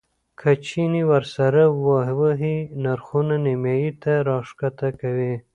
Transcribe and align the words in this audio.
که 0.39 0.51
چنې 0.67 1.01
ورسره 1.11 1.63
ووهې 2.11 2.57
نرخونه 2.83 3.35
نیمایي 3.45 3.91
ته 4.01 4.13
راښکته 4.29 4.89
کوي. 4.99 5.35